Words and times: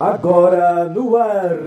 Agora 0.00 0.88
no 0.88 1.14
ar, 1.14 1.58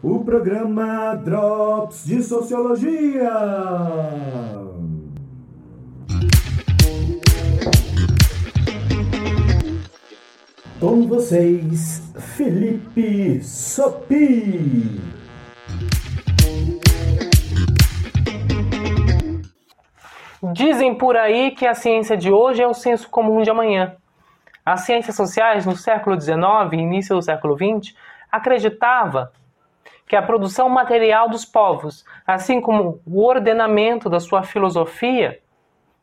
o 0.00 0.24
programa 0.24 1.16
Drops 1.16 2.04
de 2.04 2.22
Sociologia. 2.22 3.32
Com 10.78 11.08
vocês, 11.08 12.00
Felipe 12.36 13.42
Sopi. 13.42 15.00
Dizem 20.52 20.96
por 20.96 21.16
aí 21.16 21.50
que 21.50 21.66
a 21.66 21.74
ciência 21.74 22.16
de 22.16 22.30
hoje 22.30 22.62
é 22.62 22.68
o 22.68 22.72
senso 22.72 23.10
comum 23.10 23.42
de 23.42 23.50
amanhã. 23.50 23.96
As 24.64 24.80
ciências 24.80 25.14
sociais, 25.14 25.66
no 25.66 25.76
século 25.76 26.18
XIX 26.18 26.72
e 26.72 26.76
início 26.76 27.14
do 27.14 27.22
século 27.22 27.56
XX, 27.56 27.94
acreditava 28.32 29.32
que 30.06 30.16
a 30.16 30.22
produção 30.22 30.68
material 30.68 31.28
dos 31.28 31.44
povos, 31.44 32.04
assim 32.26 32.60
como 32.60 33.00
o 33.06 33.24
ordenamento 33.24 34.08
da 34.08 34.20
sua 34.20 34.42
filosofia, 34.42 35.40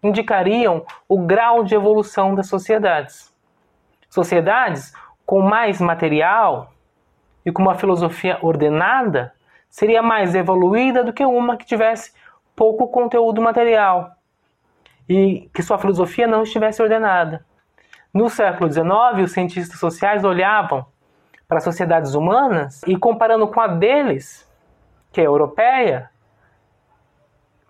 indicariam 0.04 0.86
o 1.08 1.20
grau 1.20 1.64
de 1.64 1.76
evolução 1.76 2.36
das 2.36 2.48
sociedades. 2.48 3.34
Sociedades 4.10 4.94
com 5.26 5.42
mais 5.42 5.80
material 5.80 6.72
e 7.46 7.52
com 7.52 7.62
uma 7.62 7.76
filosofia 7.76 8.38
ordenada 8.42 9.34
seria 9.70 10.02
mais 10.02 10.36
evoluída 10.36 11.04
do 11.04 11.14
que 11.14 11.26
uma 11.26 11.56
que 11.58 11.66
tivesse 11.66 12.14
pouco 12.56 12.88
conteúdo 12.90 13.42
material 13.42 14.12
e 15.08 15.50
que 15.54 15.64
sua 15.64 15.78
filosofia 15.78 16.28
não 16.28 16.44
estivesse 16.44 16.82
ordenada. 16.82 17.46
No 18.14 18.30
século 18.30 18.70
XIX, 18.72 19.24
os 19.24 19.32
cientistas 19.32 19.80
sociais 19.80 20.24
olhavam 20.24 20.86
para 21.48 21.60
as 21.60 21.64
sociedades 21.64 22.14
humanas 22.14 22.82
e, 22.86 22.98
comparando 22.98 23.48
com 23.48 23.60
a 23.60 23.68
deles, 23.68 24.50
que 25.12 25.22
é 25.22 25.26
europeia, 25.26 26.10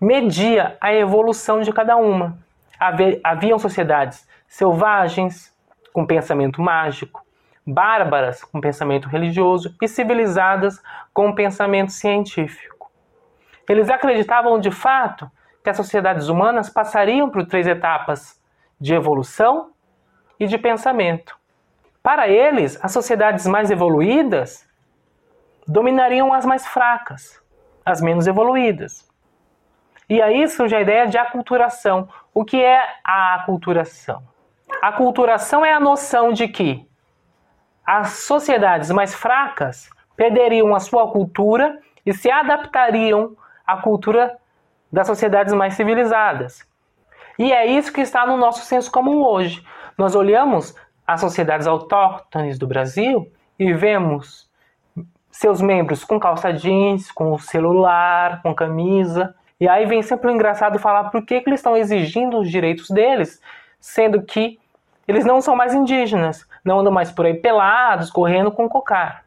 media 0.00 0.76
a 0.80 0.92
evolução 0.92 1.60
de 1.60 1.72
cada 1.72 1.96
uma. 1.96 2.38
Haviam 3.22 3.58
sociedades 3.58 4.26
selvagens, 4.48 5.56
com 5.92 6.04
pensamento 6.04 6.60
mágico, 6.60 7.24
bárbaras, 7.66 8.42
com 8.42 8.60
pensamento 8.60 9.08
religioso, 9.08 9.74
e 9.80 9.86
civilizadas, 9.86 10.82
com 11.12 11.32
pensamento 11.34 11.92
científico. 11.92 12.90
Eles 13.68 13.88
acreditavam 13.88 14.58
de 14.58 14.70
fato 14.70 15.30
que 15.62 15.70
as 15.70 15.76
sociedades 15.76 16.28
humanas 16.28 16.68
passariam 16.68 17.30
por 17.30 17.46
três 17.46 17.66
etapas 17.66 18.40
de 18.80 18.94
evolução, 18.94 19.71
e 20.42 20.46
de 20.48 20.58
pensamento. 20.58 21.36
Para 22.02 22.26
eles, 22.26 22.76
as 22.82 22.90
sociedades 22.90 23.46
mais 23.46 23.70
evoluídas 23.70 24.68
dominariam 25.68 26.32
as 26.32 26.44
mais 26.44 26.66
fracas, 26.66 27.40
as 27.86 28.00
menos 28.00 28.26
evoluídas. 28.26 29.08
E 30.10 30.20
aí 30.20 30.48
surge 30.48 30.74
a 30.74 30.80
ideia 30.80 31.06
de 31.06 31.16
aculturação. 31.16 32.08
O 32.34 32.44
que 32.44 32.60
é 32.60 32.82
a 33.04 33.36
aculturação? 33.36 34.20
A 34.82 34.88
aculturação 34.88 35.64
é 35.64 35.72
a 35.72 35.78
noção 35.78 36.32
de 36.32 36.48
que 36.48 36.84
as 37.86 38.24
sociedades 38.24 38.90
mais 38.90 39.14
fracas 39.14 39.88
perderiam 40.16 40.74
a 40.74 40.80
sua 40.80 41.08
cultura 41.12 41.78
e 42.04 42.12
se 42.12 42.28
adaptariam 42.28 43.36
à 43.64 43.76
cultura 43.76 44.36
das 44.90 45.06
sociedades 45.06 45.54
mais 45.54 45.74
civilizadas. 45.74 46.66
E 47.38 47.52
é 47.52 47.64
isso 47.64 47.92
que 47.92 48.00
está 48.00 48.26
no 48.26 48.36
nosso 48.36 48.64
senso 48.64 48.90
comum 48.90 49.22
hoje. 49.22 49.64
Nós 49.96 50.14
olhamos 50.14 50.74
as 51.06 51.20
sociedades 51.20 51.66
autóctones 51.66 52.58
do 52.58 52.66
Brasil 52.66 53.30
e 53.58 53.72
vemos 53.72 54.50
seus 55.30 55.60
membros 55.60 56.04
com 56.04 56.20
calça 56.20 56.52
jeans, 56.52 57.10
com 57.10 57.36
celular, 57.38 58.42
com 58.42 58.54
camisa. 58.54 59.34
E 59.58 59.68
aí 59.68 59.86
vem 59.86 60.02
sempre 60.02 60.28
o 60.28 60.34
engraçado 60.34 60.78
falar 60.78 61.10
por 61.10 61.24
que, 61.24 61.40
que 61.40 61.48
eles 61.48 61.60
estão 61.60 61.76
exigindo 61.76 62.38
os 62.38 62.50
direitos 62.50 62.90
deles, 62.90 63.40
sendo 63.80 64.22
que 64.22 64.58
eles 65.06 65.24
não 65.24 65.40
são 65.40 65.56
mais 65.56 65.74
indígenas, 65.74 66.46
não 66.64 66.80
andam 66.80 66.92
mais 66.92 67.10
por 67.10 67.26
aí 67.26 67.34
pelados, 67.34 68.10
correndo 68.10 68.52
com 68.52 68.68
cocar. 68.68 69.24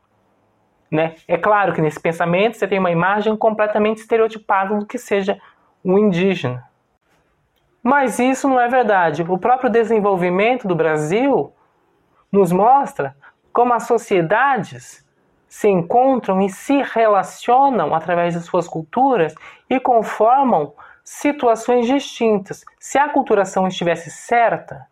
Né? 0.89 1.15
É 1.27 1.37
claro 1.37 1.73
que 1.73 1.81
nesse 1.81 1.99
pensamento 1.99 2.55
você 2.55 2.67
tem 2.67 2.79
uma 2.79 2.91
imagem 2.91 3.35
completamente 3.35 3.97
estereotipada 3.97 4.75
do 4.75 4.85
que 4.85 4.97
seja 4.97 5.37
um 5.83 5.97
indígena. 5.97 6.63
Mas 7.85 8.17
isso 8.17 8.49
não 8.49 8.59
é 8.59 8.67
verdade. 8.67 9.21
O 9.21 9.37
próprio 9.37 9.69
desenvolvimento 9.69 10.67
do 10.67 10.73
Brasil 10.73 11.53
nos 12.31 12.51
mostra 12.51 13.15
como 13.53 13.75
as 13.75 13.83
sociedades 13.83 15.05
se 15.47 15.69
encontram 15.69 16.41
e 16.41 16.49
se 16.49 16.81
relacionam 16.81 17.93
através 17.93 18.33
de 18.33 18.41
suas 18.41 18.67
culturas 18.67 19.35
e 19.69 19.79
conformam 19.79 20.73
situações 21.03 21.85
distintas. 21.85 22.65
Se 22.79 22.97
a 22.97 23.07
culturação 23.07 23.67
estivesse 23.67 24.09
certa 24.09 24.87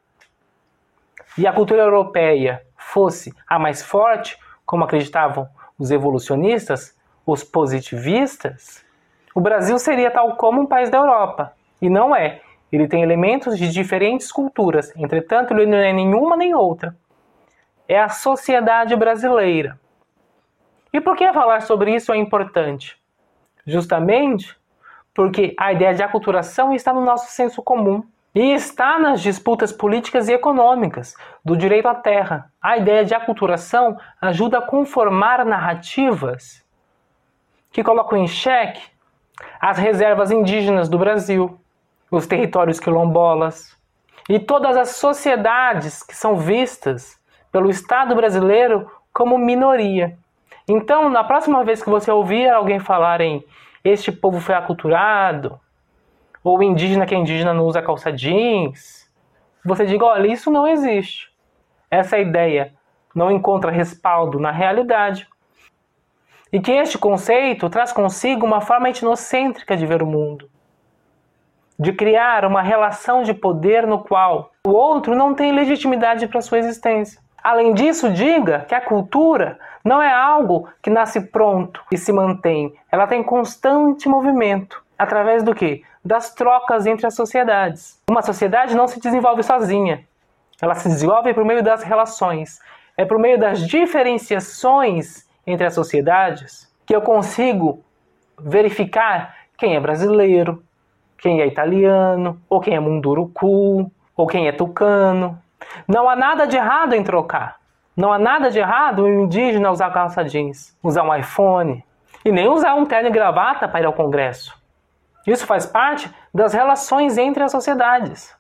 e 1.36 1.48
a 1.48 1.52
cultura 1.52 1.82
europeia 1.82 2.62
fosse 2.78 3.34
a 3.50 3.58
mais 3.58 3.82
forte, 3.82 4.38
como 4.68 4.84
acreditavam 4.84 5.50
os 5.80 5.90
evolucionistas, 5.90 6.96
os 7.26 7.44
positivistas, 7.44 8.86
o 9.34 9.42
Brasil 9.42 9.80
seria 9.80 10.12
tal 10.12 10.36
como 10.36 10.62
um 10.62 10.68
país 10.68 10.92
da 10.92 11.00
Europa. 11.00 11.54
E 11.82 11.90
não 11.90 12.16
é. 12.16 12.40
Ele 12.74 12.88
tem 12.88 13.04
elementos 13.04 13.56
de 13.56 13.70
diferentes 13.70 14.32
culturas, 14.32 14.92
entretanto, 14.98 15.54
ele 15.54 15.68
não 15.68 15.78
é 15.78 15.94
nenhuma 15.94 16.36
nem 16.36 16.56
outra. 16.56 16.98
É 17.88 18.00
a 18.00 18.10
sociedade 18.10 18.96
brasileira. 18.96 19.80
E 20.92 21.00
por 21.00 21.16
que 21.16 21.32
falar 21.32 21.62
sobre 21.62 21.94
isso 21.94 22.12
é 22.12 22.18
importante? 22.18 22.98
Justamente 23.64 24.58
porque 25.14 25.54
a 25.60 25.72
ideia 25.72 25.94
de 25.94 26.02
aculturação 26.02 26.74
está 26.74 26.92
no 26.92 27.06
nosso 27.06 27.32
senso 27.32 27.62
comum 27.62 28.04
e 28.34 28.54
está 28.54 28.98
nas 28.98 29.22
disputas 29.22 29.72
políticas 29.72 30.28
e 30.28 30.34
econômicas 30.34 31.14
do 31.46 31.56
direito 31.56 31.88
à 31.88 31.94
terra. 31.94 32.52
A 32.60 32.76
ideia 32.76 33.06
de 33.06 33.14
aculturação 33.14 34.00
ajuda 34.20 34.58
a 34.58 34.62
conformar 34.62 35.46
narrativas 35.46 36.66
que 37.72 37.84
colocam 37.84 38.18
em 38.18 38.28
xeque 38.28 38.82
as 39.62 39.78
reservas 39.78 40.32
indígenas 40.32 40.90
do 40.90 40.98
Brasil, 40.98 41.60
os 42.16 42.28
territórios 42.28 42.80
quilombolas 42.80 43.76
e 44.30 44.40
todas 44.40 44.78
as 44.78 44.90
sociedades 44.90 46.04
que 46.04 46.16
são 46.16 46.38
vistas 46.38 47.20
pelo 47.52 47.72
Estado 47.72 48.16
brasileiro 48.16 48.88
como 49.12 49.36
minoria. 49.36 50.16
Então, 50.68 51.10
na 51.10 51.24
próxima 51.24 51.64
vez 51.64 51.82
que 51.82 51.90
você 51.90 52.12
ouvir 52.12 52.48
alguém 52.48 52.80
falar 52.80 53.20
em 53.20 53.44
este 53.84 54.12
povo 54.12 54.40
foi 54.40 54.54
aculturado, 54.54 55.60
ou 56.44 56.62
indígena 56.62 57.08
que 57.08 57.16
é 57.16 57.18
indígena 57.18 57.52
não 57.52 57.66
usa 57.66 57.82
calça 57.82 58.12
jeans, 58.12 59.10
você 59.66 59.84
diga, 59.84 60.06
olha, 60.06 60.28
isso 60.28 60.52
não 60.52 60.68
existe. 60.68 61.32
Essa 61.90 62.20
ideia 62.20 62.74
não 63.16 63.32
encontra 63.32 63.72
respaldo 63.72 64.40
na 64.40 64.52
realidade. 64.52 65.28
E 66.52 66.60
que 66.60 66.72
este 66.72 66.98
conceito 66.98 67.70
traz 67.72 67.92
consigo 67.92 68.46
uma 68.46 68.62
forma 68.62 68.90
etnocêntrica 68.90 69.76
de 69.76 69.88
ver 69.88 70.04
o 70.04 70.08
mundo 70.08 70.53
de 71.84 71.92
criar 71.92 72.46
uma 72.46 72.62
relação 72.62 73.24
de 73.24 73.34
poder 73.34 73.86
no 73.86 74.00
qual 74.00 74.52
o 74.66 74.72
outro 74.72 75.14
não 75.14 75.36
tem 75.36 75.52
legitimidade 75.52 76.30
para 76.30 76.40
sua 76.40 76.60
existência. 76.60 77.22
Além 77.44 77.74
disso, 77.74 78.10
diga 78.10 78.62
que 78.62 78.74
a 78.74 78.80
cultura 78.80 79.60
não 79.84 80.02
é 80.02 80.10
algo 80.10 80.70
que 80.82 80.90
nasce 80.90 81.20
pronto 81.20 81.84
e 81.92 81.98
se 81.98 82.14
mantém. 82.14 82.74
Ela 82.90 83.06
tem 83.06 83.22
constante 83.22 84.08
movimento. 84.08 84.82
Através 84.98 85.44
do 85.44 85.54
que? 85.54 85.84
Das 86.06 86.34
trocas 86.34 86.86
entre 86.86 87.06
as 87.06 87.16
sociedades. 87.16 88.02
Uma 88.10 88.22
sociedade 88.22 88.78
não 88.78 88.88
se 88.88 89.02
desenvolve 89.02 89.44
sozinha. 89.44 90.06
Ela 90.62 90.76
se 90.76 90.88
desenvolve 90.88 91.34
por 91.34 91.44
meio 91.44 91.62
das 91.62 91.84
relações. 91.84 92.62
É 92.96 93.04
por 93.04 93.20
meio 93.20 93.38
das 93.38 93.60
diferenciações 93.68 95.28
entre 95.46 95.66
as 95.66 95.74
sociedades 95.74 96.72
que 96.86 96.96
eu 96.96 97.02
consigo 97.02 97.84
verificar 98.40 99.36
quem 99.58 99.76
é 99.76 99.82
brasileiro, 99.82 100.64
quem 101.24 101.40
é 101.40 101.48
italiano, 101.48 102.38
ou 102.50 102.60
quem 102.60 102.76
é 102.76 102.80
munduruku, 102.82 103.90
ou 104.14 104.28
quem 104.28 104.50
é 104.50 104.52
tucano. 104.52 105.42
Não 105.88 106.10
há 106.10 106.18
nada 106.18 106.46
de 106.46 106.58
errado 106.58 106.92
em 106.92 107.02
trocar. 107.02 107.62
Não 107.96 108.12
há 108.12 108.20
nada 108.20 108.52
de 108.52 108.60
errado 108.60 109.04
o 109.04 109.08
indígena 109.08 109.72
usar 109.72 109.90
calça 109.92 110.22
jeans, 110.26 110.78
usar 110.84 111.04
um 111.04 111.16
iPhone 111.16 111.82
e 112.26 112.32
nem 112.32 112.50
usar 112.50 112.74
um 112.76 112.86
terno 112.86 113.08
e 113.08 113.12
gravata 113.12 113.70
para 113.70 113.80
ir 113.80 113.86
ao 113.86 113.94
congresso. 113.94 114.54
Isso 115.26 115.46
faz 115.46 115.66
parte 115.66 116.14
das 116.34 116.54
relações 116.54 117.18
entre 117.18 117.42
as 117.42 117.54
sociedades. 117.54 118.36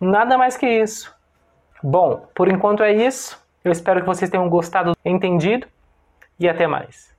Nada 0.00 0.38
mais 0.38 0.56
que 0.56 0.68
isso. 0.68 1.12
Bom, 1.82 2.28
por 2.32 2.46
enquanto 2.46 2.84
é 2.84 2.92
isso. 2.92 3.44
Eu 3.64 3.72
espero 3.72 4.02
que 4.02 4.06
vocês 4.06 4.30
tenham 4.30 4.48
gostado, 4.48 4.96
entendido 5.04 5.66
e 6.38 6.48
até 6.48 6.68
mais. 6.68 7.15